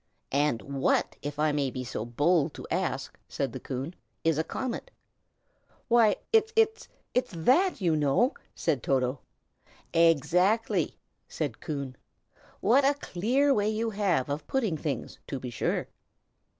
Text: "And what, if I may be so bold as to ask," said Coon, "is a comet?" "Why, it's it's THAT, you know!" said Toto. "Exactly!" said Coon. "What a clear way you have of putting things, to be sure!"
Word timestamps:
"And 0.31 0.63
what, 0.63 1.15
if 1.21 1.37
I 1.37 1.51
may 1.51 1.69
be 1.69 1.83
so 1.83 2.03
bold 2.05 2.49
as 2.49 2.53
to 2.53 2.67
ask," 2.75 3.19
said 3.27 3.63
Coon, 3.63 3.93
"is 4.23 4.39
a 4.39 4.43
comet?" 4.43 4.89
"Why, 5.89 6.15
it's 6.33 6.51
it's 6.55 6.87
THAT, 7.13 7.79
you 7.81 7.95
know!" 7.95 8.33
said 8.55 8.81
Toto. 8.81 9.19
"Exactly!" 9.93 10.97
said 11.27 11.61
Coon. 11.61 11.95
"What 12.61 12.83
a 12.83 12.95
clear 12.95 13.53
way 13.53 13.69
you 13.69 13.91
have 13.91 14.27
of 14.27 14.47
putting 14.47 14.75
things, 14.75 15.19
to 15.27 15.39
be 15.39 15.51
sure!" 15.51 15.87